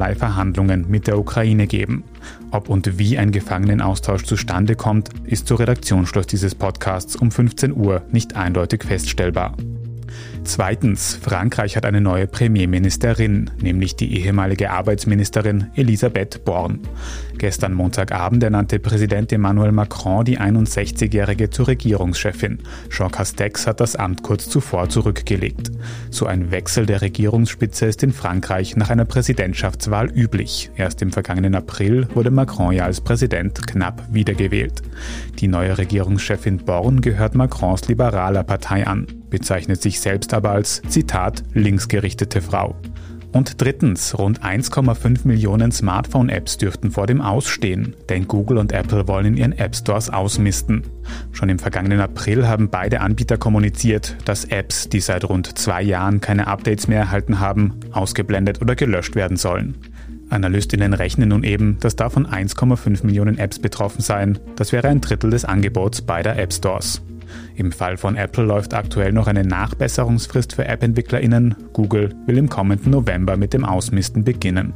keinerlei 0.00 0.14
Verhandlungen 0.14 0.86
mit 0.88 1.06
der 1.06 1.18
Ukraine 1.18 1.66
geben. 1.66 2.04
Ob 2.50 2.68
und 2.68 2.98
wie 2.98 3.18
ein 3.18 3.32
Gefangenenaustausch 3.32 4.24
zustande 4.24 4.74
kommt, 4.74 5.10
ist 5.24 5.46
zu 5.46 5.56
Redaktionsschluss 5.56 6.26
dieses 6.26 6.54
Podcasts 6.54 7.16
um 7.16 7.30
15 7.30 7.76
Uhr 7.76 8.02
nicht 8.10 8.34
eindeutig 8.34 8.84
feststellbar. 8.84 9.54
Zweitens, 10.44 11.18
Frankreich 11.20 11.76
hat 11.76 11.84
eine 11.84 12.00
neue 12.00 12.26
Premierministerin, 12.26 13.50
nämlich 13.60 13.96
die 13.96 14.18
ehemalige 14.18 14.70
Arbeitsministerin 14.70 15.66
Elisabeth 15.74 16.44
Born. 16.44 16.80
Gestern 17.38 17.72
Montagabend 17.72 18.42
ernannte 18.42 18.78
Präsident 18.78 19.32
Emmanuel 19.32 19.72
Macron 19.72 20.24
die 20.24 20.38
61-Jährige 20.38 21.50
zur 21.50 21.68
Regierungschefin. 21.68 22.58
Jean 22.90 23.10
Castex 23.10 23.66
hat 23.66 23.80
das 23.80 23.96
Amt 23.96 24.22
kurz 24.22 24.48
zuvor 24.48 24.88
zurückgelegt. 24.88 25.70
So 26.10 26.26
ein 26.26 26.50
Wechsel 26.50 26.86
der 26.86 27.00
Regierungsspitze 27.00 27.86
ist 27.86 28.02
in 28.02 28.12
Frankreich 28.12 28.76
nach 28.76 28.90
einer 28.90 29.04
Präsidentschaftswahl 29.04 30.10
üblich. 30.10 30.70
Erst 30.76 31.00
im 31.02 31.12
vergangenen 31.12 31.54
April 31.54 32.08
wurde 32.14 32.30
Macron 32.30 32.72
ja 32.72 32.84
als 32.84 33.00
Präsident 33.00 33.66
knapp 33.66 34.02
wiedergewählt. 34.10 34.82
Die 35.38 35.48
neue 35.48 35.78
Regierungschefin 35.78 36.58
Born 36.58 37.00
gehört 37.00 37.34
Macrons 37.34 37.88
liberaler 37.88 38.42
Partei 38.42 38.86
an 38.86 39.06
bezeichnet 39.30 39.80
sich 39.80 40.00
selbst 40.00 40.34
aber 40.34 40.50
als 40.50 40.82
Zitat 40.88 41.42
linksgerichtete 41.54 42.42
Frau. 42.42 42.76
Und 43.32 43.60
drittens, 43.60 44.18
rund 44.18 44.42
1,5 44.42 45.20
Millionen 45.24 45.70
Smartphone-Apps 45.70 46.58
dürften 46.58 46.90
vor 46.90 47.06
dem 47.06 47.20
Ausstehen, 47.20 47.94
denn 48.08 48.26
Google 48.26 48.58
und 48.58 48.72
Apple 48.72 49.06
wollen 49.06 49.26
in 49.26 49.36
ihren 49.36 49.52
App 49.52 49.76
Stores 49.76 50.10
ausmisten. 50.10 50.82
Schon 51.30 51.48
im 51.48 51.60
vergangenen 51.60 52.00
April 52.00 52.48
haben 52.48 52.70
beide 52.70 53.00
Anbieter 53.00 53.38
kommuniziert, 53.38 54.16
dass 54.24 54.46
Apps, 54.46 54.88
die 54.88 55.00
seit 55.00 55.28
rund 55.28 55.58
zwei 55.58 55.80
Jahren 55.82 56.20
keine 56.20 56.48
Updates 56.48 56.88
mehr 56.88 57.00
erhalten 57.00 57.38
haben, 57.38 57.74
ausgeblendet 57.92 58.60
oder 58.60 58.74
gelöscht 58.74 59.14
werden 59.14 59.36
sollen. 59.36 59.76
Analystinnen 60.28 60.94
rechnen 60.94 61.28
nun 61.28 61.44
eben, 61.44 61.78
dass 61.80 61.96
davon 61.96 62.26
1,5 62.26 63.04
Millionen 63.04 63.38
Apps 63.38 63.58
betroffen 63.58 64.00
seien. 64.00 64.38
Das 64.56 64.72
wäre 64.72 64.88
ein 64.88 65.00
Drittel 65.00 65.30
des 65.30 65.44
Angebots 65.44 66.02
beider 66.02 66.36
App 66.36 66.52
Stores. 66.52 67.02
Im 67.60 67.72
Fall 67.72 67.98
von 67.98 68.16
Apple 68.16 68.44
läuft 68.44 68.72
aktuell 68.72 69.12
noch 69.12 69.26
eine 69.26 69.44
Nachbesserungsfrist 69.44 70.54
für 70.54 70.64
App-EntwicklerInnen. 70.64 71.54
Google 71.74 72.14
will 72.24 72.38
im 72.38 72.48
kommenden 72.48 72.90
November 72.90 73.36
mit 73.36 73.52
dem 73.52 73.66
Ausmisten 73.66 74.24
beginnen. 74.24 74.72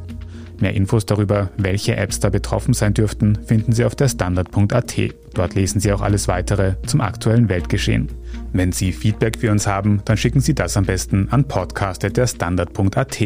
Mehr 0.59 0.75
Infos 0.75 1.03
darüber, 1.07 1.49
welche 1.57 1.97
Apps 1.97 2.19
da 2.19 2.29
betroffen 2.29 2.75
sein 2.75 2.93
dürften, 2.93 3.39
finden 3.43 3.71
Sie 3.71 3.85
auf 3.85 3.95
der 3.95 4.07
Standard.at. 4.07 4.95
Dort 5.33 5.55
lesen 5.55 5.79
Sie 5.79 5.91
auch 5.91 6.01
alles 6.01 6.27
weitere 6.27 6.75
zum 6.85 7.01
aktuellen 7.01 7.49
Weltgeschehen. 7.49 8.07
Wenn 8.53 8.71
Sie 8.71 8.93
Feedback 8.93 9.39
für 9.39 9.51
uns 9.51 9.65
haben, 9.65 10.03
dann 10.05 10.15
schicken 10.15 10.39
Sie 10.39 10.53
das 10.53 10.77
am 10.77 10.85
besten 10.85 11.27
an 11.31 11.45
podcast.derstandard.at. 11.45 13.19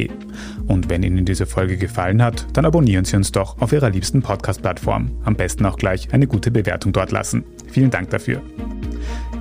Und 0.68 0.90
wenn 0.90 1.04
Ihnen 1.04 1.26
diese 1.26 1.46
Folge 1.46 1.76
gefallen 1.76 2.24
hat, 2.24 2.48
dann 2.54 2.64
abonnieren 2.64 3.04
Sie 3.04 3.18
uns 3.18 3.34
doch 3.34 3.60
auf 3.60 3.74
Ihrer 3.74 3.90
liebsten 3.90 4.22
Podcast-Plattform. 4.22 5.12
Am 5.26 5.36
besten 5.36 5.66
auch 5.66 5.76
gleich 5.76 6.14
eine 6.14 6.28
gute 6.28 6.50
Bewertung 6.50 6.94
dort 6.94 7.12
lassen. 7.12 7.44
Vielen 7.70 7.92
Dank 7.92 8.10
dafür. 8.10 8.42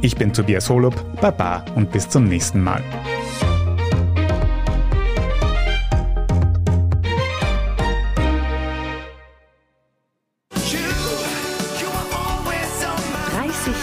Ich 0.00 0.17
bin 0.17 0.33
Tobias 0.33 0.69
Holub, 0.71 0.95
Baba 1.21 1.64
und 1.75 1.90
bis 1.90 2.09
zum 2.09 2.25
nächsten 2.28 2.62
Mal. 2.62 2.83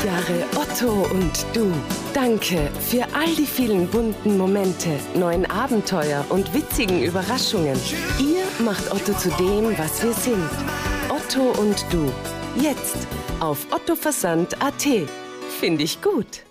Jahre 0.06 0.46
Otto 0.56 1.08
und 1.16 1.46
du. 1.54 1.72
Danke 2.14 2.70
für 2.80 3.04
all 3.16 3.34
die 3.36 3.46
vielen 3.46 3.88
bunten 3.88 4.38
Momente, 4.38 4.90
neuen 5.16 5.50
Abenteuer 5.50 6.24
und 6.30 6.54
witzigen 6.54 7.02
Überraschungen. 7.02 7.78
Ihr 8.20 8.44
macht 8.64 8.92
Otto 8.92 9.14
zu 9.14 9.30
dem, 9.32 9.76
was 9.78 10.04
wir 10.04 10.14
sind. 10.14 10.50
Otto 11.10 11.60
und 11.60 11.84
du. 11.92 12.12
Jetzt 12.62 13.08
auf 13.40 13.66
ottoversand.at. 13.72 15.25
Finde 15.60 15.84
ich 15.84 16.02
gut. 16.02 16.44